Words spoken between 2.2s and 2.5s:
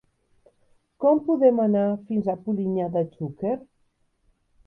a